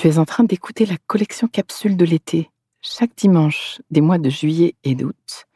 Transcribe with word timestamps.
Tu 0.00 0.08
es 0.08 0.18
en 0.18 0.24
train 0.24 0.44
d'écouter 0.44 0.86
la 0.86 0.96
collection 1.06 1.46
capsule 1.46 1.94
de 1.94 2.06
l'été. 2.06 2.48
Chaque 2.80 3.14
dimanche 3.18 3.82
des 3.90 4.00
mois 4.00 4.16
de 4.16 4.30
juillet 4.30 4.74
et 4.82 4.94
d'août, 4.94 5.46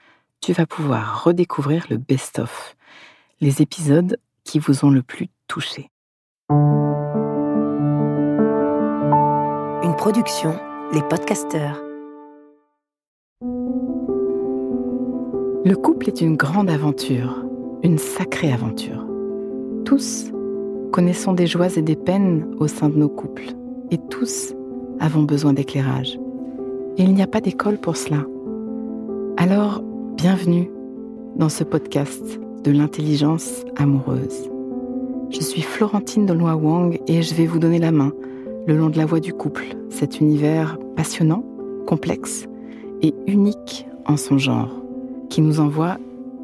tu 0.42 0.52
vas 0.52 0.67
pouvoir 0.67 1.24
redécouvrir 1.24 1.86
le 1.88 1.96
best-of, 1.96 2.76
les 3.41 3.62
épisodes 3.62 4.18
qui 4.44 4.58
vous 4.58 4.84
ont 4.84 4.91
le 4.91 5.02
plus 5.02 5.28
touché. 5.49 5.88
Une 9.82 9.96
production, 9.96 10.55
les 10.93 11.01
podcasteurs. 11.01 11.83
Le 15.65 15.75
couple 15.75 16.09
est 16.09 16.21
une 16.21 16.37
grande 16.37 16.69
aventure, 16.69 17.47
une 17.83 17.97
sacrée 17.97 18.53
aventure. 18.53 19.07
Tous 19.87 20.31
connaissons 20.93 21.33
des 21.33 21.47
joies 21.47 21.79
et 21.79 21.83
des 21.83 21.97
peines 21.97 22.55
au 22.59 22.69
sein 22.69 22.91
de 22.91 22.99
nos 22.99 23.09
couples, 23.09 23.55
et 23.91 23.98
tous 24.11 24.55
avons 25.01 25.23
besoin 25.23 25.53
d'éclairage. 25.53 26.19
Et 26.97 27.02
il 27.02 27.15
n'y 27.15 27.23
a 27.23 27.27
pas 27.27 27.41
d'école 27.41 27.79
pour 27.79 27.97
cela. 27.97 28.24
Alors, 29.37 29.83
bienvenue 30.16 30.70
dans 31.37 31.48
ce 31.48 31.65
podcast 31.65 32.41
de 32.62 32.70
l'intelligence 32.70 33.65
amoureuse. 33.77 34.51
Je 35.30 35.41
suis 35.41 35.62
Florentine 35.62 36.27
Dolois 36.27 36.55
Wang 36.55 37.01
et 37.09 37.23
je 37.23 37.34
vais 37.34 37.47
vous 37.47 37.59
donner 37.59 37.79
la 37.79 37.91
main 37.91 38.12
le 38.66 38.77
long 38.77 38.88
de 38.88 38.97
la 38.97 39.07
voie 39.07 39.20
du 39.20 39.33
couple, 39.33 39.65
cet 39.91 40.21
univers 40.21 40.79
passionnant, 40.96 41.45
complexe 41.87 42.46
et 43.02 43.15
unique 43.27 43.87
en 44.07 44.16
son 44.16 44.38
genre, 44.38 44.71
qui 45.29 45.41
nous 45.41 45.60
envoie 45.60 45.98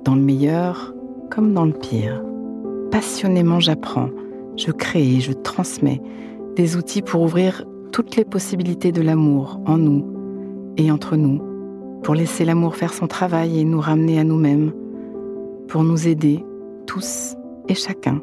dans 0.05 0.15
le 0.15 0.21
meilleur 0.21 0.95
comme 1.31 1.55
dans 1.55 1.65
le 1.65 1.73
pire. 1.73 2.23
Passionnément 2.91 3.61
j'apprends, 3.61 4.11
je 4.57 4.73
crée 4.73 5.07
et 5.07 5.21
je 5.21 5.33
transmets 5.33 6.03
des 6.61 6.77
outils 6.77 7.01
pour 7.01 7.23
ouvrir 7.23 7.65
toutes 7.91 8.17
les 8.17 8.25
possibilités 8.27 8.93
de 8.93 9.01
l'amour 9.01 9.59
en 9.65 9.79
nous 9.79 10.05
et 10.77 10.91
entre 10.93 11.17
nous, 11.17 11.41
pour 12.03 12.15
laisser 12.15 12.45
l'amour 12.45 12.77
faire 12.77 12.93
son 12.93 13.07
travail 13.07 13.59
et 13.59 13.65
nous 13.65 13.81
ramener 13.81 14.19
à 14.21 14.25
nous-mêmes, 14.25 14.71
pour 15.69 15.85
nous 15.85 16.07
aider, 16.07 16.45
tous 16.87 17.35
et 17.69 17.75
chacun, 17.75 18.21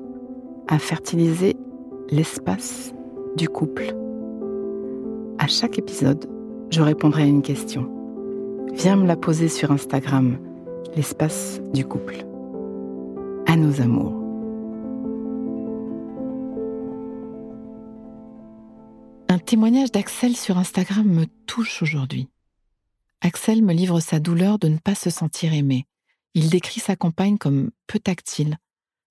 à 0.67 0.77
fertiliser 0.77 1.55
l'espace 2.11 2.93
du 3.37 3.49
couple. 3.49 3.95
À 5.39 5.47
chaque 5.47 5.79
épisode, 5.79 6.29
je 6.69 6.83
répondrai 6.83 7.23
à 7.23 7.25
une 7.25 7.41
question. 7.41 7.89
Viens 8.75 8.97
me 8.97 9.07
la 9.07 9.15
poser 9.15 9.47
sur 9.47 9.71
Instagram, 9.71 10.37
l'espace 10.95 11.59
du 11.73 11.83
couple. 11.85 12.17
À 13.47 13.55
nos 13.55 13.81
amours. 13.81 14.26
Un 19.37 19.39
témoignage 19.39 19.91
d'Axel 19.91 20.35
sur 20.35 20.57
Instagram 20.57 21.05
me 21.05 21.27
touche 21.45 21.83
aujourd'hui. 21.83 22.27
Axel 23.21 23.61
me 23.61 23.71
livre 23.71 23.99
sa 23.99 24.19
douleur 24.19 24.57
de 24.57 24.67
ne 24.67 24.79
pas 24.79 24.95
se 24.95 25.11
sentir 25.11 25.53
aimé. 25.53 25.85
Il 26.33 26.49
décrit 26.49 26.79
sa 26.79 26.95
compagne 26.95 27.37
comme 27.37 27.69
peu 27.85 27.99
tactile, 27.99 28.57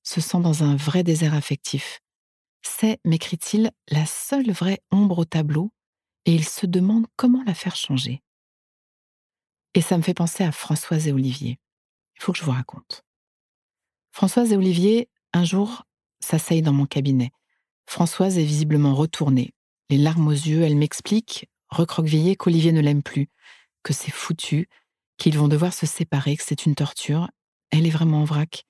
se 0.02 0.20
sent 0.20 0.40
dans 0.40 0.64
un 0.64 0.74
vrai 0.74 1.04
désert 1.04 1.32
affectif. 1.32 2.00
C'est, 2.62 2.98
m'écrit-il, 3.04 3.70
la 3.88 4.04
seule 4.04 4.50
vraie 4.50 4.80
ombre 4.90 5.18
au 5.20 5.24
tableau, 5.24 5.70
et 6.24 6.34
il 6.34 6.44
se 6.44 6.66
demande 6.66 7.06
comment 7.14 7.44
la 7.46 7.54
faire 7.54 7.76
changer. 7.76 8.20
Et 9.74 9.80
ça 9.80 9.96
me 9.96 10.02
fait 10.02 10.12
penser 10.12 10.42
à 10.42 10.50
Françoise 10.50 11.06
et 11.06 11.12
Olivier. 11.12 11.60
Il 12.16 12.22
faut 12.24 12.32
que 12.32 12.38
je 12.38 12.44
vous 12.44 12.50
raconte. 12.50 13.04
Françoise 14.10 14.52
et 14.52 14.56
Olivier, 14.56 15.08
un 15.32 15.44
jour, 15.44 15.84
s'asseyent 16.18 16.62
dans 16.62 16.72
mon 16.72 16.86
cabinet. 16.86 17.30
Françoise 17.86 18.38
est 18.38 18.44
visiblement 18.44 18.92
retournée, 18.96 19.52
les 19.90 19.98
larmes 19.98 20.28
aux 20.28 20.32
yeux, 20.32 20.62
elle 20.62 20.76
m'explique, 20.76 21.48
recroquevillée, 21.68 22.36
qu'Olivier 22.36 22.72
ne 22.72 22.80
l'aime 22.80 23.02
plus, 23.02 23.28
que 23.82 23.92
c'est 23.92 24.10
foutu, 24.10 24.68
qu'ils 25.16 25.38
vont 25.38 25.48
devoir 25.48 25.72
se 25.72 25.86
séparer, 25.86 26.36
que 26.36 26.42
c'est 26.44 26.66
une 26.66 26.74
torture. 26.74 27.28
Elle 27.70 27.86
est 27.86 27.90
vraiment 27.90 28.22
en 28.22 28.24
vrac. 28.24 28.64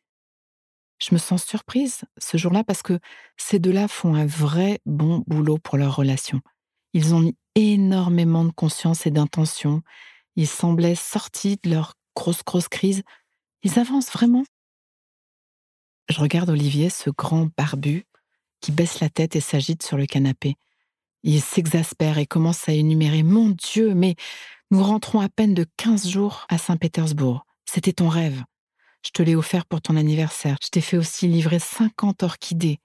Je 0.98 1.14
me 1.14 1.18
sens 1.18 1.44
surprise 1.44 2.04
ce 2.18 2.36
jour-là 2.36 2.64
parce 2.64 2.82
que 2.82 2.98
ces 3.36 3.58
deux-là 3.58 3.88
font 3.88 4.14
un 4.14 4.26
vrai 4.26 4.80
bon 4.86 5.22
boulot 5.26 5.58
pour 5.58 5.76
leur 5.76 5.96
relation. 5.96 6.40
Ils 6.94 7.14
ont 7.14 7.20
mis 7.20 7.36
énormément 7.54 8.44
de 8.44 8.52
conscience 8.52 9.06
et 9.06 9.10
d'intention. 9.10 9.82
Ils 10.36 10.48
semblaient 10.48 10.94
sortis 10.94 11.58
de 11.62 11.70
leur 11.70 11.94
grosse, 12.14 12.42
grosse 12.44 12.68
crise. 12.68 13.02
Ils 13.62 13.78
avancent 13.78 14.10
vraiment. 14.10 14.44
Je 16.08 16.20
regarde 16.20 16.50
Olivier, 16.50 16.88
ce 16.88 17.10
grand 17.10 17.48
barbu, 17.56 18.06
qui 18.60 18.72
baisse 18.72 19.00
la 19.00 19.10
tête 19.10 19.36
et 19.36 19.40
s'agite 19.40 19.82
sur 19.82 19.96
le 19.96 20.06
canapé. 20.06 20.56
Il 21.22 21.40
s'exaspère 21.40 22.18
et 22.18 22.26
commence 22.26 22.68
à 22.68 22.72
énumérer 22.72 23.22
Mon 23.22 23.50
Dieu, 23.50 23.94
mais 23.94 24.14
nous 24.70 24.82
rentrons 24.82 25.20
à 25.20 25.28
peine 25.28 25.54
de 25.54 25.66
15 25.76 26.08
jours 26.08 26.46
à 26.48 26.58
Saint-Pétersbourg. 26.58 27.46
C'était 27.64 27.92
ton 27.92 28.08
rêve. 28.08 28.42
Je 29.04 29.10
te 29.10 29.22
l'ai 29.22 29.36
offert 29.36 29.66
pour 29.66 29.80
ton 29.80 29.96
anniversaire. 29.96 30.56
Je 30.62 30.68
t'ai 30.68 30.80
fait 30.80 30.96
aussi 30.96 31.28
livrer 31.28 31.58
50 31.58 32.22
orchidées 32.22 32.80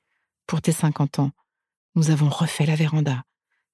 pour 0.45 0.61
tes 0.61 0.71
50 0.71 1.19
ans. 1.19 1.31
Nous 1.95 2.11
avons 2.11 2.29
refait 2.29 2.65
la 2.65 2.75
véranda. 2.75 3.23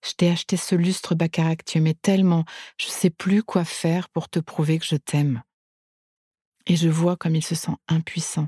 Je 0.06 0.14
t'ai 0.14 0.30
acheté 0.30 0.58
ce 0.58 0.76
lustre 0.76 1.16
Baccarat 1.16 1.56
que 1.56 1.66
tu 1.66 1.94
tellement. 1.96 2.46
Je 2.78 2.88
sais 2.88 3.10
plus 3.10 3.44
quoi 3.44 3.66
faire 3.66 4.10
pour 4.10 4.30
te 4.30 4.40
prouver 4.40 4.80
que 4.80 4.86
je 4.86 4.96
t'aime. 4.96 5.44
Et 6.66 6.76
je 6.76 6.90
vois 6.90 7.18
comme 7.18 7.36
il 7.36 7.44
se 7.44 7.56
sent 7.56 7.76
impuissant. 7.88 8.48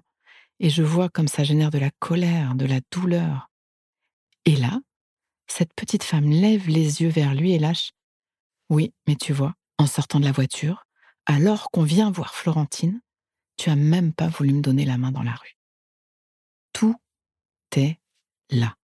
Et 0.59 0.69
je 0.69 0.83
vois 0.83 1.09
comme 1.09 1.27
ça 1.27 1.43
génère 1.43 1.71
de 1.71 1.77
la 1.77 1.91
colère, 1.99 2.55
de 2.55 2.65
la 2.65 2.79
douleur. 2.91 3.49
Et 4.45 4.55
là, 4.55 4.79
cette 5.51 5.73
petite 5.73 6.03
femme 6.03 6.29
lève 6.29 6.67
les 6.67 7.01
yeux 7.01 7.09
vers 7.09 7.33
lui 7.33 7.51
et 7.51 7.59
lâche 7.59 7.91
Oui, 8.69 8.93
mais 9.07 9.15
tu 9.15 9.33
vois, 9.33 9.55
en 9.77 9.87
sortant 9.87 10.19
de 10.19 10.25
la 10.25 10.31
voiture, 10.31 10.85
alors 11.25 11.71
qu'on 11.71 11.83
vient 11.83 12.11
voir 12.11 12.33
Florentine, 12.33 13.01
tu 13.57 13.69
as 13.69 13.75
même 13.75 14.13
pas 14.13 14.27
voulu 14.27 14.53
me 14.53 14.61
donner 14.61 14.85
la 14.85 14.97
main 14.97 15.11
dans 15.11 15.23
la 15.23 15.33
rue. 15.33 15.57
Tout 16.73 16.95
est 17.75 17.99
là. 18.49 18.75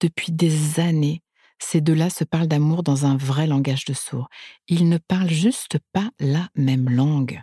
Depuis 0.00 0.32
des 0.32 0.80
années, 0.80 1.22
ces 1.58 1.80
deux-là 1.80 2.10
se 2.10 2.24
parlent 2.24 2.48
d'amour 2.48 2.82
dans 2.82 3.06
un 3.06 3.16
vrai 3.16 3.46
langage 3.46 3.84
de 3.84 3.94
sourds. 3.94 4.28
Ils 4.68 4.88
ne 4.88 4.98
parlent 4.98 5.30
juste 5.30 5.78
pas 5.92 6.10
la 6.18 6.48
même 6.54 6.90
langue. 6.90 7.42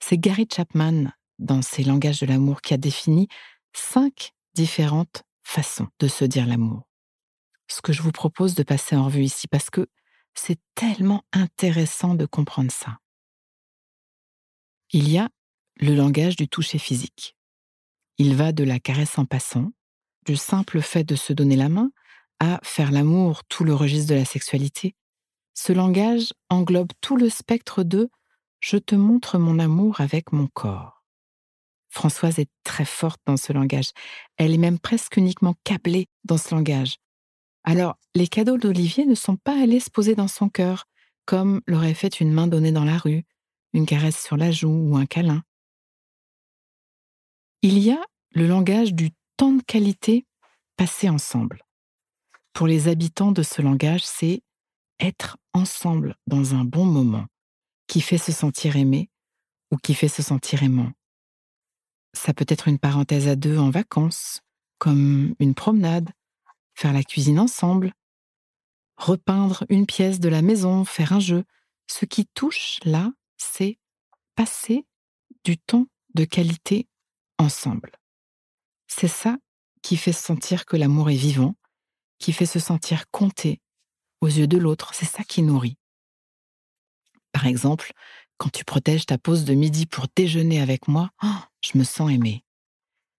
C'est 0.00 0.18
Gary 0.18 0.46
Chapman, 0.50 1.12
dans 1.38 1.62
ses 1.62 1.84
langages 1.84 2.20
de 2.20 2.26
l'amour, 2.26 2.62
qui 2.62 2.74
a 2.74 2.78
défini 2.78 3.28
cinq 3.74 4.32
différentes 4.54 5.24
façon 5.44 5.86
de 6.00 6.08
se 6.08 6.24
dire 6.24 6.46
l'amour. 6.46 6.88
Ce 7.68 7.80
que 7.80 7.92
je 7.92 8.02
vous 8.02 8.12
propose 8.12 8.54
de 8.54 8.62
passer 8.62 8.96
en 8.96 9.04
revue 9.04 9.22
ici, 9.22 9.46
parce 9.46 9.70
que 9.70 9.86
c'est 10.34 10.58
tellement 10.74 11.22
intéressant 11.32 12.14
de 12.14 12.26
comprendre 12.26 12.72
ça. 12.72 12.98
Il 14.90 15.08
y 15.08 15.18
a 15.18 15.28
le 15.76 15.94
langage 15.94 16.36
du 16.36 16.48
toucher 16.48 16.78
physique. 16.78 17.36
Il 18.18 18.34
va 18.36 18.52
de 18.52 18.64
la 18.64 18.78
caresse 18.78 19.18
en 19.18 19.24
passant, 19.24 19.72
du 20.24 20.36
simple 20.36 20.80
fait 20.80 21.04
de 21.04 21.16
se 21.16 21.32
donner 21.32 21.56
la 21.56 21.68
main, 21.68 21.90
à 22.40 22.60
faire 22.62 22.90
l'amour, 22.90 23.44
tout 23.44 23.64
le 23.64 23.74
registre 23.74 24.10
de 24.10 24.18
la 24.18 24.24
sexualité. 24.24 24.94
Ce 25.54 25.72
langage 25.72 26.32
englobe 26.48 26.92
tout 27.00 27.16
le 27.16 27.28
spectre 27.28 27.82
de 27.82 28.10
je 28.60 28.76
te 28.76 28.94
montre 28.94 29.38
mon 29.38 29.58
amour 29.58 30.00
avec 30.00 30.32
mon 30.32 30.46
corps. 30.46 31.03
Françoise 31.94 32.40
est 32.40 32.50
très 32.64 32.84
forte 32.84 33.20
dans 33.24 33.36
ce 33.36 33.52
langage. 33.52 33.92
Elle 34.36 34.52
est 34.52 34.58
même 34.58 34.80
presque 34.80 35.16
uniquement 35.16 35.54
câblée 35.62 36.08
dans 36.24 36.36
ce 36.36 36.52
langage. 36.52 36.96
Alors, 37.62 37.96
les 38.16 38.26
cadeaux 38.26 38.58
d'Olivier 38.58 39.06
ne 39.06 39.14
sont 39.14 39.36
pas 39.36 39.62
allés 39.62 39.78
se 39.78 39.90
poser 39.90 40.16
dans 40.16 40.28
son 40.28 40.48
cœur, 40.48 40.86
comme 41.24 41.60
l'aurait 41.68 41.94
fait 41.94 42.20
une 42.20 42.32
main 42.32 42.48
donnée 42.48 42.72
dans 42.72 42.84
la 42.84 42.98
rue, 42.98 43.22
une 43.72 43.86
caresse 43.86 44.20
sur 44.20 44.36
la 44.36 44.50
joue 44.50 44.90
ou 44.90 44.96
un 44.96 45.06
câlin. 45.06 45.42
Il 47.62 47.78
y 47.78 47.92
a 47.92 48.04
le 48.32 48.48
langage 48.48 48.92
du 48.92 49.10
temps 49.36 49.52
de 49.52 49.62
qualité 49.62 50.26
passé 50.76 51.08
ensemble. 51.08 51.62
Pour 52.52 52.66
les 52.66 52.88
habitants 52.88 53.32
de 53.32 53.44
ce 53.44 53.62
langage, 53.62 54.04
c'est 54.04 54.42
être 54.98 55.38
ensemble 55.52 56.16
dans 56.26 56.56
un 56.56 56.64
bon 56.64 56.86
moment 56.86 57.26
qui 57.86 58.00
fait 58.00 58.18
se 58.18 58.32
sentir 58.32 58.76
aimé 58.76 59.10
ou 59.70 59.76
qui 59.76 59.94
fait 59.94 60.08
se 60.08 60.22
sentir 60.22 60.64
aimant. 60.64 60.90
Ça 62.14 62.32
peut 62.32 62.46
être 62.48 62.68
une 62.68 62.78
parenthèse 62.78 63.28
à 63.28 63.36
deux 63.36 63.58
en 63.58 63.70
vacances, 63.70 64.40
comme 64.78 65.34
une 65.38 65.54
promenade, 65.54 66.10
faire 66.74 66.92
la 66.92 67.02
cuisine 67.02 67.38
ensemble, 67.38 67.92
repeindre 68.96 69.64
une 69.68 69.86
pièce 69.86 70.20
de 70.20 70.28
la 70.28 70.42
maison, 70.42 70.84
faire 70.84 71.12
un 71.12 71.20
jeu. 71.20 71.44
Ce 71.86 72.04
qui 72.04 72.26
touche 72.26 72.78
là, 72.84 73.12
c'est 73.36 73.78
passer 74.34 74.86
du 75.44 75.58
temps 75.58 75.86
de 76.14 76.24
qualité 76.24 76.88
ensemble. 77.38 77.92
C'est 78.86 79.08
ça 79.08 79.36
qui 79.82 79.96
fait 79.96 80.12
sentir 80.12 80.64
que 80.64 80.76
l'amour 80.76 81.10
est 81.10 81.16
vivant, 81.16 81.56
qui 82.18 82.32
fait 82.32 82.46
se 82.46 82.58
sentir 82.58 83.10
compté 83.10 83.60
aux 84.20 84.28
yeux 84.28 84.46
de 84.46 84.56
l'autre, 84.56 84.94
c'est 84.94 85.04
ça 85.04 85.24
qui 85.24 85.42
nourrit. 85.42 85.76
Par 87.32 87.46
exemple, 87.46 87.92
quand 88.38 88.50
tu 88.50 88.64
protèges 88.64 89.06
ta 89.06 89.18
pause 89.18 89.44
de 89.44 89.54
midi 89.54 89.86
pour 89.86 90.06
déjeuner 90.14 90.60
avec 90.60 90.88
moi, 90.88 91.10
oh, 91.22 91.40
je 91.62 91.78
me 91.78 91.84
sens 91.84 92.10
aimée. 92.10 92.44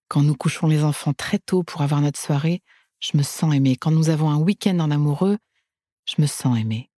Quand 0.07 0.21
nous 0.21 0.35
couchons 0.35 0.67
les 0.67 0.83
enfants 0.83 1.13
très 1.13 1.39
tôt 1.39 1.63
pour 1.63 1.81
avoir 1.81 2.01
notre 2.01 2.19
soirée, 2.19 2.61
je 2.99 3.17
me 3.17 3.23
sens 3.23 3.53
aimée. 3.53 3.75
Quand 3.75 3.91
nous 3.91 4.09
avons 4.09 4.29
un 4.29 4.37
week-end 4.37 4.79
en 4.79 4.91
amoureux, 4.91 5.37
je 6.05 6.21
me 6.21 6.27
sens 6.27 6.57
aimée. 6.57 6.91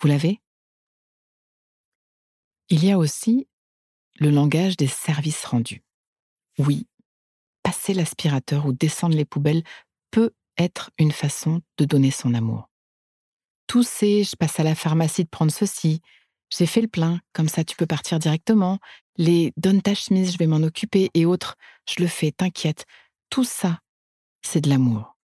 Vous 0.00 0.08
l'avez? 0.08 0.40
Il 2.70 2.84
y 2.84 2.90
a 2.90 2.98
aussi 2.98 3.48
le 4.18 4.30
langage 4.30 4.76
des 4.76 4.86
services 4.86 5.44
rendus. 5.44 5.82
Oui, 6.58 6.86
passer 7.62 7.94
l'aspirateur 7.94 8.66
ou 8.66 8.72
descendre 8.72 9.16
les 9.16 9.24
poubelles 9.24 9.62
peut 10.10 10.32
être 10.56 10.90
une 10.98 11.12
façon 11.12 11.62
de 11.78 11.84
donner 11.84 12.10
son 12.10 12.34
amour. 12.34 12.68
Tout 13.66 13.82
c'est 13.82 14.24
je 14.24 14.36
passe 14.36 14.58
à 14.60 14.64
la 14.64 14.74
pharmacie 14.74 15.24
de 15.24 15.28
prendre 15.28 15.52
ceci, 15.52 16.00
j'ai 16.50 16.66
fait 16.66 16.80
le 16.80 16.88
plein, 16.88 17.20
comme 17.32 17.48
ça 17.48 17.64
tu 17.64 17.76
peux 17.76 17.86
partir 17.86 18.18
directement, 18.18 18.78
les 19.16 19.52
donne 19.56 19.82
ta 19.82 19.94
chemise, 19.94 20.32
je 20.32 20.38
vais 20.38 20.46
m'en 20.46 20.62
occuper 20.62 21.10
et 21.14 21.26
autres, 21.26 21.56
je 21.88 22.02
le 22.02 22.08
fais, 22.08 22.32
t'inquiète. 22.32 22.86
Tout 23.30 23.44
ça, 23.44 23.80
c'est 24.42 24.60
de 24.60 24.70
l'amour. 24.70 25.16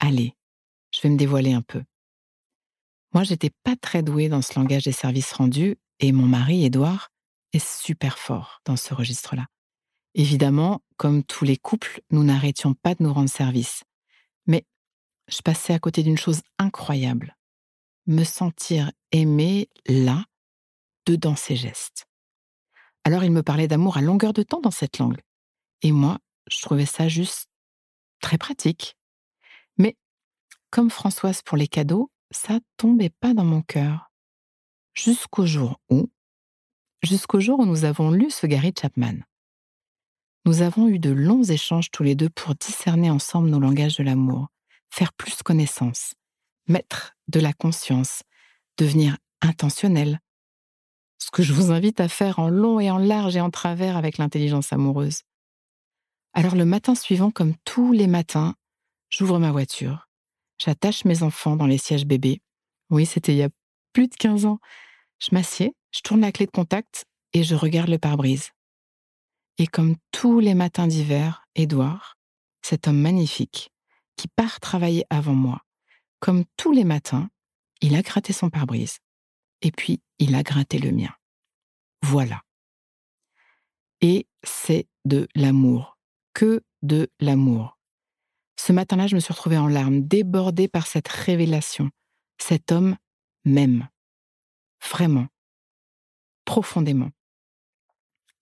Allez, 0.00 0.34
je 0.92 1.00
vais 1.00 1.08
me 1.08 1.16
dévoiler 1.16 1.52
un 1.52 1.62
peu. 1.62 1.82
Moi, 3.12 3.24
j'étais 3.24 3.50
pas 3.62 3.76
très 3.76 4.02
douée 4.02 4.28
dans 4.28 4.42
ce 4.42 4.58
langage 4.58 4.84
des 4.84 4.92
services 4.92 5.32
rendus 5.32 5.76
et 6.00 6.12
mon 6.12 6.26
mari, 6.26 6.64
Édouard, 6.64 7.08
est 7.52 7.64
super 7.64 8.18
fort 8.18 8.60
dans 8.64 8.76
ce 8.76 8.92
registre-là. 8.92 9.46
Évidemment, 10.14 10.80
comme 10.96 11.22
tous 11.22 11.44
les 11.44 11.56
couples, 11.56 12.00
nous 12.10 12.24
n'arrêtions 12.24 12.74
pas 12.74 12.94
de 12.94 13.02
nous 13.02 13.12
rendre 13.12 13.30
service. 13.30 13.84
Mais 14.46 14.64
je 15.28 15.40
passais 15.42 15.74
à 15.74 15.78
côté 15.78 16.02
d'une 16.02 16.18
chose 16.18 16.42
incroyable. 16.58 17.35
Me 18.06 18.24
sentir 18.24 18.92
aimée 19.12 19.68
là, 19.86 20.24
dedans 21.06 21.36
ses 21.36 21.56
gestes. 21.56 22.06
Alors 23.04 23.24
il 23.24 23.32
me 23.32 23.42
parlait 23.42 23.68
d'amour 23.68 23.96
à 23.96 24.00
longueur 24.00 24.32
de 24.32 24.42
temps 24.42 24.60
dans 24.60 24.70
cette 24.70 24.98
langue. 24.98 25.20
Et 25.82 25.92
moi, 25.92 26.18
je 26.50 26.60
trouvais 26.62 26.86
ça 26.86 27.08
juste 27.08 27.48
très 28.20 28.38
pratique. 28.38 28.96
Mais 29.78 29.96
comme 30.70 30.90
Françoise 30.90 31.42
pour 31.42 31.56
les 31.56 31.68
cadeaux, 31.68 32.10
ça 32.30 32.58
tombait 32.76 33.10
pas 33.20 33.34
dans 33.34 33.44
mon 33.44 33.62
cœur. 33.62 34.10
Jusqu'au 34.94 35.46
jour 35.46 35.80
où, 35.90 36.10
jusqu'au 37.02 37.40
jour 37.40 37.60
où 37.60 37.66
nous 37.66 37.84
avons 37.84 38.10
lu 38.10 38.30
ce 38.30 38.46
Gary 38.46 38.72
Chapman. 38.78 39.18
Nous 40.44 40.62
avons 40.62 40.88
eu 40.88 40.98
de 40.98 41.10
longs 41.10 41.42
échanges 41.42 41.90
tous 41.90 42.02
les 42.02 42.14
deux 42.14 42.30
pour 42.30 42.54
discerner 42.54 43.10
ensemble 43.10 43.50
nos 43.50 43.60
langages 43.60 43.96
de 43.96 44.04
l'amour, 44.04 44.48
faire 44.90 45.12
plus 45.12 45.42
connaissance, 45.42 46.14
mettre 46.68 47.16
de 47.28 47.40
la 47.40 47.52
conscience, 47.52 48.22
devenir 48.78 49.16
intentionnel. 49.40 50.20
Ce 51.18 51.30
que 51.30 51.42
je 51.42 51.52
vous 51.52 51.70
invite 51.70 52.00
à 52.00 52.08
faire 52.08 52.38
en 52.38 52.48
long 52.48 52.80
et 52.80 52.90
en 52.90 52.98
large 52.98 53.36
et 53.36 53.40
en 53.40 53.50
travers 53.50 53.96
avec 53.96 54.18
l'intelligence 54.18 54.72
amoureuse. 54.72 55.22
Alors 56.34 56.54
le 56.54 56.64
matin 56.64 56.94
suivant, 56.94 57.30
comme 57.30 57.54
tous 57.64 57.92
les 57.92 58.06
matins, 58.06 58.54
j'ouvre 59.08 59.38
ma 59.38 59.52
voiture, 59.52 60.08
j'attache 60.58 61.04
mes 61.04 61.22
enfants 61.22 61.56
dans 61.56 61.66
les 61.66 61.78
sièges 61.78 62.06
bébés. 62.06 62.42
Oui, 62.90 63.06
c'était 63.06 63.32
il 63.32 63.38
y 63.38 63.42
a 63.42 63.48
plus 63.92 64.08
de 64.08 64.14
15 64.14 64.44
ans. 64.44 64.58
Je 65.18 65.28
m'assieds, 65.32 65.74
je 65.92 66.00
tourne 66.00 66.20
la 66.20 66.32
clé 66.32 66.46
de 66.46 66.50
contact 66.50 67.06
et 67.32 67.42
je 67.42 67.54
regarde 67.54 67.88
le 67.88 67.98
pare-brise. 67.98 68.50
Et 69.58 69.66
comme 69.66 69.96
tous 70.12 70.40
les 70.40 70.54
matins 70.54 70.86
d'hiver, 70.86 71.46
Édouard, 71.54 72.18
cet 72.60 72.88
homme 72.88 73.00
magnifique, 73.00 73.70
qui 74.16 74.28
part 74.28 74.60
travailler 74.60 75.04
avant 75.08 75.34
moi, 75.34 75.62
comme 76.26 76.44
tous 76.56 76.72
les 76.72 76.82
matins, 76.82 77.30
il 77.80 77.94
a 77.94 78.02
gratté 78.02 78.32
son 78.32 78.50
pare-brise. 78.50 78.98
Et 79.62 79.70
puis, 79.70 80.02
il 80.18 80.34
a 80.34 80.42
gratté 80.42 80.80
le 80.80 80.90
mien. 80.90 81.14
Voilà. 82.02 82.42
Et 84.00 84.26
c'est 84.42 84.88
de 85.04 85.28
l'amour. 85.36 86.00
Que 86.34 86.64
de 86.82 87.08
l'amour. 87.20 87.78
Ce 88.56 88.72
matin-là, 88.72 89.06
je 89.06 89.14
me 89.14 89.20
suis 89.20 89.32
retrouvée 89.32 89.56
en 89.56 89.68
larmes, 89.68 90.00
débordée 90.00 90.66
par 90.66 90.88
cette 90.88 91.06
révélation. 91.06 91.92
Cet 92.38 92.72
homme 92.72 92.96
m'aime. 93.44 93.88
Vraiment. 94.90 95.28
Profondément. 96.44 97.12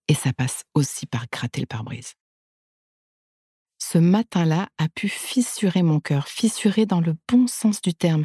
Et 0.09 0.15
ça 0.15 0.33
passe 0.33 0.65
aussi 0.73 1.05
par 1.05 1.27
gratter 1.31 1.61
le 1.61 1.67
pare-brise. 1.67 2.15
Ce 3.87 3.99
matin-là 3.99 4.71
a 4.79 4.89
pu 4.89 5.11
fissurer 5.11 5.83
mon 5.83 6.01
cœur, 6.01 6.27
fissurer 6.27 6.87
dans 6.87 7.03
le 7.03 7.15
bon 7.29 7.47
sens 7.47 7.83
du 7.83 7.93
terme. 7.93 8.25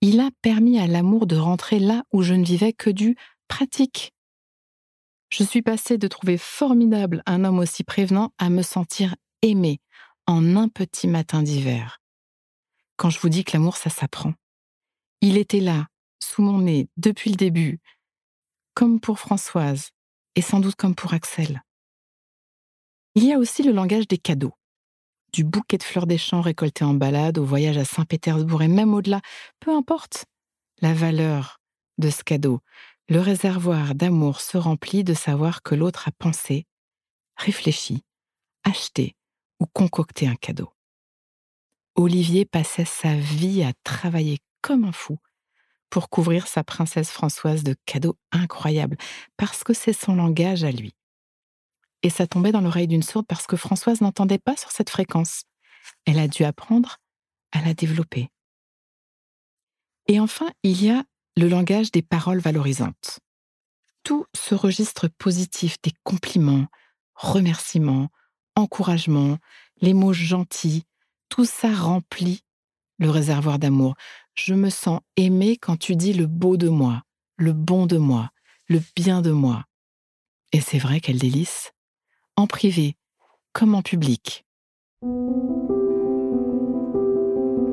Il 0.00 0.18
a 0.18 0.30
permis 0.42 0.80
à 0.80 0.88
l'amour 0.88 1.28
de 1.28 1.36
rentrer 1.36 1.78
là 1.78 2.02
où 2.12 2.22
je 2.22 2.34
ne 2.34 2.44
vivais 2.44 2.72
que 2.72 2.90
du 2.90 3.16
pratique. 3.46 4.12
Je 5.28 5.44
suis 5.44 5.62
passée 5.62 5.96
de 5.96 6.08
trouver 6.08 6.36
formidable 6.36 7.22
un 7.24 7.44
homme 7.44 7.60
aussi 7.60 7.84
prévenant 7.84 8.32
à 8.38 8.50
me 8.50 8.62
sentir 8.62 9.14
aimée 9.42 9.78
en 10.26 10.56
un 10.56 10.68
petit 10.68 11.06
matin 11.06 11.44
d'hiver. 11.44 12.00
Quand 12.96 13.08
je 13.08 13.20
vous 13.20 13.28
dis 13.28 13.44
que 13.44 13.52
l'amour, 13.56 13.76
ça 13.76 13.90
s'apprend. 13.90 14.34
Il 15.20 15.36
était 15.36 15.60
là, 15.60 15.86
sous 16.18 16.42
mon 16.42 16.58
nez, 16.58 16.88
depuis 16.96 17.30
le 17.30 17.36
début, 17.36 17.78
comme 18.74 18.98
pour 18.98 19.20
Françoise, 19.20 19.90
et 20.34 20.42
sans 20.42 20.58
doute 20.58 20.74
comme 20.74 20.96
pour 20.96 21.14
Axel. 21.14 21.62
Il 23.14 23.24
y 23.24 23.32
a 23.32 23.38
aussi 23.38 23.62
le 23.62 23.70
langage 23.70 24.08
des 24.08 24.18
cadeaux. 24.18 24.52
Du 25.32 25.44
bouquet 25.44 25.76
de 25.78 25.82
fleurs 25.82 26.06
des 26.06 26.18
champs 26.18 26.40
récolté 26.40 26.84
en 26.84 26.94
balade 26.94 27.38
au 27.38 27.44
voyage 27.44 27.76
à 27.76 27.84
Saint-Pétersbourg 27.84 28.62
et 28.62 28.68
même 28.68 28.94
au-delà, 28.94 29.20
peu 29.60 29.70
importe 29.74 30.26
la 30.80 30.94
valeur 30.94 31.60
de 31.98 32.10
ce 32.10 32.24
cadeau, 32.24 32.60
le 33.08 33.20
réservoir 33.20 33.94
d'amour 33.94 34.40
se 34.40 34.58
remplit 34.58 35.04
de 35.04 35.14
savoir 35.14 35.62
que 35.62 35.74
l'autre 35.74 36.08
a 36.08 36.12
pensé, 36.12 36.66
réfléchi, 37.36 38.02
acheté 38.64 39.14
ou 39.60 39.66
concocté 39.66 40.26
un 40.26 40.34
cadeau. 40.34 40.72
Olivier 41.94 42.44
passait 42.44 42.84
sa 42.84 43.14
vie 43.14 43.62
à 43.62 43.72
travailler 43.84 44.38
comme 44.60 44.84
un 44.84 44.92
fou 44.92 45.18
pour 45.90 46.10
couvrir 46.10 46.48
sa 46.48 46.64
princesse 46.64 47.10
Françoise 47.10 47.62
de 47.62 47.76
cadeaux 47.86 48.18
incroyables, 48.32 48.96
parce 49.36 49.64
que 49.64 49.72
c'est 49.72 49.92
son 49.92 50.16
langage 50.16 50.64
à 50.64 50.72
lui. 50.72 50.95
Et 52.02 52.10
ça 52.10 52.26
tombait 52.26 52.52
dans 52.52 52.60
l'oreille 52.60 52.88
d'une 52.88 53.02
sourde 53.02 53.26
parce 53.26 53.46
que 53.46 53.56
Françoise 53.56 54.00
n'entendait 54.00 54.38
pas 54.38 54.56
sur 54.56 54.70
cette 54.70 54.90
fréquence. 54.90 55.44
Elle 56.04 56.18
a 56.18 56.28
dû 56.28 56.44
apprendre 56.44 56.98
à 57.52 57.62
la 57.62 57.74
développer. 57.74 58.30
Et 60.08 60.20
enfin, 60.20 60.50
il 60.62 60.82
y 60.82 60.90
a 60.90 61.04
le 61.36 61.48
langage 61.48 61.90
des 61.90 62.02
paroles 62.02 62.38
valorisantes. 62.38 63.20
Tout 64.04 64.26
ce 64.34 64.54
registre 64.54 65.08
positif 65.08 65.76
des 65.82 65.92
compliments, 66.04 66.66
remerciements, 67.14 68.08
encouragements, 68.54 69.38
les 69.80 69.94
mots 69.94 70.12
gentils, 70.12 70.84
tout 71.28 71.44
ça 71.44 71.72
remplit 71.72 72.42
le 72.98 73.10
réservoir 73.10 73.58
d'amour. 73.58 73.94
Je 74.34 74.54
me 74.54 74.70
sens 74.70 75.00
aimée 75.16 75.56
quand 75.56 75.76
tu 75.76 75.96
dis 75.96 76.12
le 76.12 76.26
beau 76.26 76.56
de 76.56 76.68
moi, 76.68 77.02
le 77.36 77.52
bon 77.52 77.86
de 77.86 77.98
moi, 77.98 78.30
le 78.68 78.80
bien 78.94 79.22
de 79.22 79.32
moi. 79.32 79.64
Et 80.52 80.60
c'est 80.60 80.78
vrai 80.78 81.00
quelle 81.00 81.18
délice. 81.18 81.72
En 82.38 82.46
privé, 82.46 82.96
comme 83.54 83.74
en 83.74 83.80
public. 83.80 84.44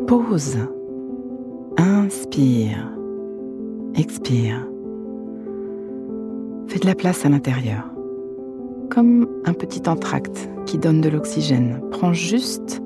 Pause. 0.08 0.58
Inspire. 1.76 2.90
Expire. 3.94 4.66
Fais 6.68 6.80
de 6.80 6.86
la 6.86 6.96
place 6.96 7.26
à 7.26 7.30
l'intérieur. 7.30 7.92
Comme 8.90 9.28
un 9.44 9.54
petit 9.54 9.90
entracte 9.90 10.50
qui 10.66 10.78
donne 10.78 11.02
de 11.02 11.10
l'oxygène. 11.10 11.82
Prends 11.92 12.14
juste 12.14 12.82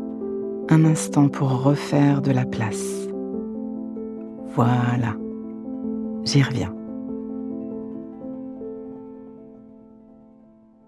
un 0.70 0.84
instant 0.84 1.30
pour 1.30 1.62
refaire 1.62 2.24
de 2.24 2.32
la 2.32 2.46
place. 2.46 3.08
Voilà. 4.56 5.16
J'y 6.24 6.42
reviens. 6.42 6.77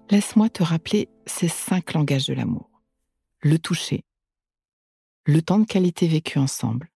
Laisse-moi 0.09 0.49
te 0.49 0.63
rappeler 0.63 1.09
ces 1.25 1.47
cinq 1.47 1.93
langages 1.93 2.27
de 2.27 2.33
l'amour. 2.33 2.69
Le 3.41 3.59
toucher, 3.59 4.03
le 5.25 5.41
temps 5.41 5.59
de 5.59 5.65
qualité 5.65 6.07
vécu 6.07 6.39
ensemble, 6.39 6.91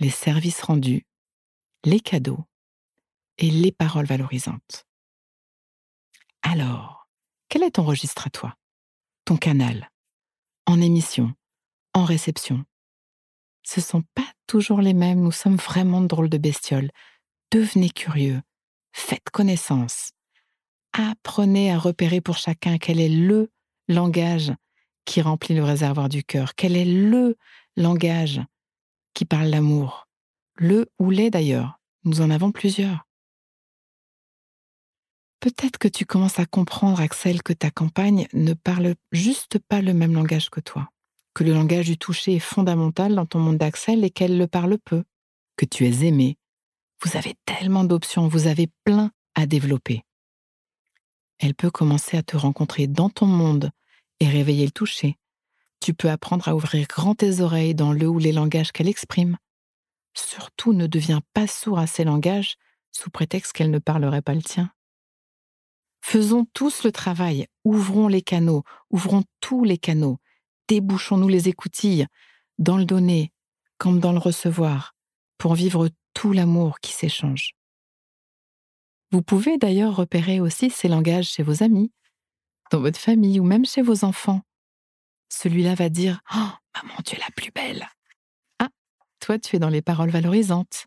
les 0.00 0.10
services 0.10 0.62
rendus, 0.62 1.06
les 1.84 2.00
cadeaux. 2.00 2.44
Et 3.36 3.50
les 3.50 3.72
paroles 3.72 4.06
valorisantes. 4.06 4.86
Alors, 6.42 7.08
quel 7.48 7.64
est 7.64 7.72
ton 7.72 7.82
registre 7.82 8.28
à 8.28 8.30
toi? 8.30 8.54
Ton 9.24 9.36
canal? 9.36 9.90
En 10.66 10.80
émission? 10.80 11.34
En 11.94 12.04
réception? 12.04 12.64
Ce 13.64 13.80
sont 13.80 14.02
pas 14.14 14.32
toujours 14.46 14.80
les 14.80 14.94
mêmes, 14.94 15.20
nous 15.20 15.32
sommes 15.32 15.56
vraiment 15.56 16.00
drôles 16.00 16.28
de 16.28 16.38
bestioles. 16.38 16.92
Devenez 17.50 17.90
curieux, 17.90 18.40
faites 18.92 19.30
connaissance, 19.30 20.12
apprenez 20.94 21.70
à 21.70 21.78
repérer 21.78 22.22
pour 22.22 22.38
chacun 22.38 22.78
quel 22.78 22.98
est 23.00 23.10
le 23.10 23.50
langage 23.88 24.52
qui 25.04 25.20
remplit 25.20 25.54
le 25.54 25.62
réservoir 25.62 26.08
du 26.08 26.24
cœur, 26.24 26.54
quel 26.54 26.76
est 26.76 26.86
le 26.86 27.36
langage 27.76 28.40
qui 29.12 29.26
parle 29.26 29.48
l'amour, 29.48 30.08
le 30.56 30.86
ou 30.98 31.10
les 31.10 31.28
d'ailleurs, 31.30 31.78
nous 32.04 32.22
en 32.22 32.30
avons 32.30 32.52
plusieurs. 32.52 33.06
Peut-être 35.40 35.76
que 35.76 35.88
tu 35.88 36.06
commences 36.06 36.38
à 36.38 36.46
comprendre, 36.46 37.00
Axel, 37.00 37.42
que 37.42 37.52
ta 37.52 37.70
compagne 37.70 38.26
ne 38.32 38.54
parle 38.54 38.94
juste 39.12 39.58
pas 39.58 39.82
le 39.82 39.92
même 39.92 40.14
langage 40.14 40.48
que 40.48 40.60
toi. 40.60 40.88
que 41.34 41.44
le 41.44 41.52
langage 41.52 41.86
du 41.86 41.98
toucher 41.98 42.36
est 42.36 42.38
fondamental 42.38 43.14
dans 43.14 43.26
ton 43.26 43.40
monde 43.40 43.58
d'Axel 43.58 44.04
et 44.04 44.10
qu'elle 44.10 44.38
le 44.38 44.46
parle 44.46 44.78
peu, 44.78 45.02
que 45.56 45.66
tu 45.66 45.86
es 45.86 46.06
aimé. 46.06 46.38
Vous 47.02 47.16
avez 47.16 47.34
tellement 47.44 47.84
d'options, 47.84 48.28
vous 48.28 48.46
avez 48.46 48.68
plein 48.84 49.10
à 49.34 49.46
développer. 49.46 50.04
Elle 51.38 51.54
peut 51.54 51.70
commencer 51.70 52.16
à 52.16 52.22
te 52.22 52.36
rencontrer 52.36 52.86
dans 52.86 53.10
ton 53.10 53.26
monde 53.26 53.70
et 54.20 54.28
réveiller 54.28 54.64
le 54.64 54.70
toucher. 54.70 55.18
Tu 55.80 55.94
peux 55.94 56.10
apprendre 56.10 56.48
à 56.48 56.54
ouvrir 56.54 56.86
grand 56.86 57.14
tes 57.14 57.40
oreilles 57.40 57.74
dans 57.74 57.92
le 57.92 58.06
ou 58.08 58.18
les 58.18 58.32
langages 58.32 58.72
qu'elle 58.72 58.88
exprime. 58.88 59.36
Surtout 60.14 60.72
ne 60.72 60.86
deviens 60.86 61.20
pas 61.34 61.46
sourd 61.46 61.78
à 61.78 61.86
ces 61.86 62.04
langages 62.04 62.56
sous 62.92 63.10
prétexte 63.10 63.52
qu'elle 63.52 63.70
ne 63.70 63.78
parlerait 63.78 64.22
pas 64.22 64.34
le 64.34 64.42
tien. 64.42 64.70
Faisons 66.00 66.46
tous 66.52 66.84
le 66.84 66.92
travail, 66.92 67.46
ouvrons 67.64 68.08
les 68.08 68.22
canaux, 68.22 68.62
ouvrons 68.90 69.24
tous 69.40 69.64
les 69.64 69.78
canaux, 69.78 70.18
débouchons-nous 70.68 71.28
les 71.28 71.48
écoutilles, 71.48 72.06
dans 72.58 72.76
le 72.76 72.84
donner 72.84 73.32
comme 73.78 74.00
dans 74.00 74.12
le 74.12 74.18
recevoir, 74.18 74.94
pour 75.38 75.54
vivre 75.54 75.88
tout 76.14 76.32
l'amour 76.32 76.78
qui 76.80 76.92
s'échange. 76.92 77.54
Vous 79.14 79.22
pouvez 79.22 79.58
d'ailleurs 79.58 79.94
repérer 79.94 80.40
aussi 80.40 80.70
ces 80.70 80.88
langages 80.88 81.28
chez 81.28 81.44
vos 81.44 81.62
amis, 81.62 81.92
dans 82.72 82.80
votre 82.80 82.98
famille 82.98 83.38
ou 83.38 83.44
même 83.44 83.64
chez 83.64 83.80
vos 83.80 84.04
enfants. 84.04 84.40
Celui-là 85.28 85.76
va 85.76 85.88
dire 85.88 86.20
Oh, 86.34 86.48
maman, 86.74 86.96
tu 87.06 87.14
es 87.14 87.20
la 87.20 87.30
plus 87.36 87.52
belle. 87.52 87.86
Ah, 88.58 88.70
toi, 89.20 89.38
tu 89.38 89.54
es 89.54 89.60
dans 89.60 89.68
les 89.68 89.82
paroles 89.82 90.10
valorisantes. 90.10 90.86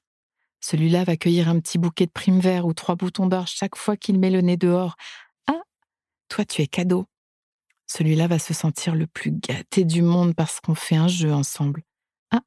Celui-là 0.59 1.05
va 1.05 1.15
cueillir 1.15 1.47
un 1.47 1.57
petit 1.61 1.77
bouquet 1.77 2.05
de 2.05 2.11
primes 2.11 2.41
verts 2.41 2.65
ou 2.65 2.73
trois 2.73 2.97
boutons 2.97 3.27
d'or 3.27 3.47
chaque 3.47 3.77
fois 3.77 3.95
qu'il 3.95 4.19
met 4.19 4.29
le 4.29 4.41
nez 4.41 4.57
dehors. 4.57 4.97
Ah, 5.47 5.61
toi, 6.27 6.43
tu 6.43 6.61
es 6.61 6.67
cadeau. 6.67 7.05
Celui-là 7.85 8.27
va 8.27 8.39
se 8.39 8.53
sentir 8.53 8.93
le 8.93 9.07
plus 9.07 9.31
gâté 9.31 9.85
du 9.85 10.01
monde 10.01 10.35
parce 10.35 10.59
qu'on 10.59 10.75
fait 10.75 10.97
un 10.97 11.07
jeu 11.07 11.31
ensemble. 11.31 11.81
Ah, 12.31 12.41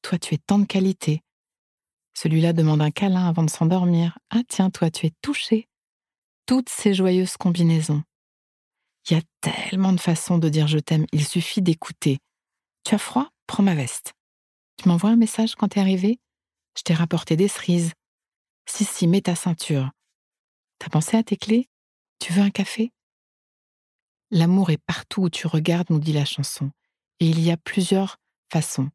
toi, 0.00 0.18
tu 0.18 0.32
es 0.34 0.38
tant 0.38 0.58
de 0.58 0.64
qualité. 0.64 1.22
Celui-là 2.14 2.52
demande 2.52 2.82
un 2.82 2.90
câlin 2.90 3.26
avant 3.26 3.42
de 3.42 3.50
s'endormir. 3.50 4.18
Ah, 4.30 4.42
tiens, 4.48 4.70
toi, 4.70 4.90
tu 4.90 5.06
es 5.06 5.12
touché. 5.22 5.68
Toutes 6.46 6.68
ces 6.68 6.94
joyeuses 6.94 7.36
combinaisons. 7.36 8.02
Il 9.08 9.14
y 9.14 9.18
a 9.18 9.22
tellement 9.40 9.92
de 9.92 10.00
façons 10.00 10.38
de 10.38 10.48
dire 10.48 10.68
je 10.68 10.78
t'aime, 10.78 11.06
il 11.12 11.26
suffit 11.26 11.62
d'écouter. 11.62 12.18
Tu 12.84 12.94
as 12.94 12.98
froid? 12.98 13.28
Prends 13.46 13.62
ma 13.62 13.74
veste. 13.74 14.14
Tu 14.76 14.88
m'envoies 14.88 15.10
un 15.10 15.16
message 15.16 15.54
quand 15.54 15.68
t'es 15.68 15.80
arrivé? 15.80 16.20
Je 16.76 16.82
t'ai 16.82 16.94
rapporté 16.94 17.36
des 17.36 17.48
cerises. 17.48 17.92
Si, 18.66 18.84
si, 18.84 19.06
mets 19.06 19.22
ta 19.22 19.34
ceinture. 19.34 19.90
T'as 20.78 20.88
pensé 20.88 21.16
à 21.16 21.22
tes 21.22 21.36
clés? 21.36 21.68
Tu 22.18 22.32
veux 22.32 22.42
un 22.42 22.50
café? 22.50 22.92
L'amour 24.30 24.70
est 24.70 24.78
partout 24.78 25.22
où 25.22 25.30
tu 25.30 25.46
regardes, 25.46 25.90
nous 25.90 25.98
dit 25.98 26.12
la 26.12 26.24
chanson, 26.24 26.70
et 27.20 27.26
il 27.26 27.40
y 27.40 27.50
a 27.50 27.56
plusieurs 27.56 28.16
façons 28.50 28.90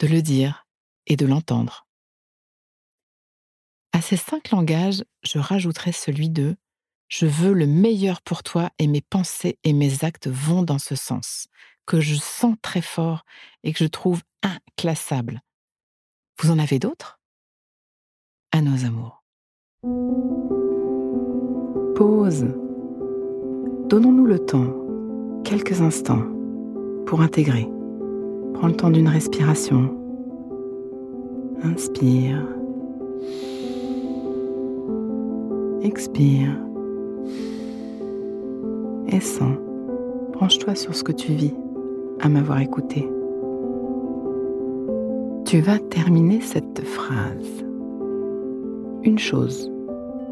de 0.00 0.06
le 0.06 0.20
dire 0.20 0.66
et 1.06 1.16
de 1.16 1.24
l'entendre. 1.24 1.86
À 3.94 4.00
ces 4.00 4.16
cinq 4.16 4.50
langages, 4.50 5.04
je 5.22 5.38
rajouterai 5.38 5.92
celui 5.92 6.28
de 6.28 6.56
je 7.06 7.26
veux 7.26 7.52
le 7.52 7.68
meilleur 7.68 8.22
pour 8.22 8.42
toi 8.42 8.70
et 8.80 8.88
mes 8.88 9.00
pensées 9.00 9.56
et 9.62 9.72
mes 9.72 10.04
actes 10.04 10.26
vont 10.26 10.64
dans 10.64 10.80
ce 10.80 10.96
sens, 10.96 11.46
que 11.86 12.00
je 12.00 12.16
sens 12.16 12.56
très 12.60 12.82
fort 12.82 13.24
et 13.62 13.72
que 13.72 13.78
je 13.78 13.88
trouve 13.88 14.20
inclassable. 14.42 15.42
Vous 16.40 16.50
en 16.50 16.58
avez 16.58 16.80
d'autres? 16.80 17.20
À 18.50 18.62
nos 18.62 18.84
amours. 18.84 19.22
Pause. 21.94 22.52
Donnons-nous 23.88 24.26
le 24.26 24.44
temps, 24.44 24.74
quelques 25.44 25.82
instants, 25.82 26.26
pour 27.06 27.20
intégrer. 27.20 27.68
Prends 28.54 28.66
le 28.66 28.76
temps 28.76 28.90
d'une 28.90 29.08
respiration. 29.08 29.96
Inspire. 31.62 32.44
Expire 35.84 36.48
et 39.06 39.20
sens. 39.20 39.58
Branche-toi 40.32 40.74
sur 40.76 40.94
ce 40.94 41.04
que 41.04 41.12
tu 41.12 41.32
vis 41.32 41.52
à 42.20 42.30
m'avoir 42.30 42.60
écouté. 42.60 43.06
Tu 45.44 45.60
vas 45.60 45.78
terminer 45.78 46.40
cette 46.40 46.80
phrase. 46.80 47.64
Une 49.02 49.18
chose 49.18 49.70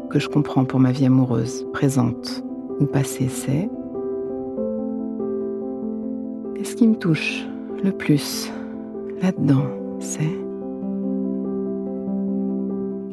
que 0.09 0.17
je 0.17 0.27
comprends 0.27 0.65
pour 0.65 0.79
ma 0.79 0.91
vie 0.91 1.05
amoureuse, 1.05 1.67
présente 1.71 2.43
ou 2.79 2.85
passée, 2.85 3.29
c'est 3.29 3.69
et 6.55 6.63
ce 6.63 6.75
qui 6.75 6.87
me 6.87 6.95
touche 6.95 7.45
le 7.83 7.91
plus 7.91 8.51
là-dedans, 9.21 9.67
c'est 9.99 10.35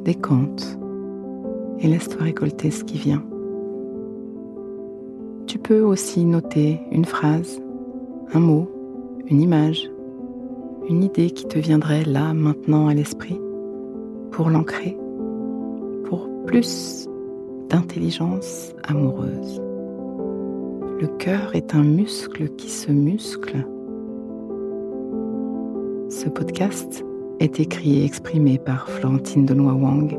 décompte 0.04 0.79
et 1.80 1.88
laisse-toi 1.88 2.22
récolter 2.22 2.70
ce 2.70 2.84
qui 2.84 2.98
vient. 2.98 3.22
Tu 5.46 5.58
peux 5.58 5.80
aussi 5.80 6.24
noter 6.24 6.80
une 6.92 7.04
phrase, 7.04 7.60
un 8.32 8.40
mot, 8.40 8.70
une 9.26 9.40
image, 9.40 9.90
une 10.88 11.02
idée 11.02 11.30
qui 11.30 11.46
te 11.46 11.58
viendrait 11.58 12.04
là, 12.04 12.34
maintenant 12.34 12.88
à 12.88 12.94
l'esprit, 12.94 13.40
pour 14.30 14.50
l'ancrer, 14.50 14.96
pour 16.04 16.28
plus 16.46 17.08
d'intelligence 17.68 18.72
amoureuse. 18.84 19.60
Le 21.00 21.06
cœur 21.18 21.54
est 21.54 21.74
un 21.74 21.82
muscle 21.82 22.48
qui 22.56 22.68
se 22.68 22.92
muscle. 22.92 23.66
Ce 26.10 26.28
podcast 26.28 27.04
est 27.38 27.58
écrit 27.58 28.00
et 28.00 28.04
exprimé 28.04 28.58
par 28.58 28.88
Florentine 28.88 29.46
Denois 29.46 29.72
Wang, 29.72 30.18